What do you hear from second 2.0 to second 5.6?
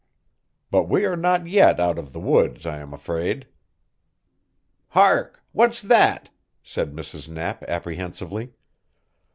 the woods, I am afraid." "Hark!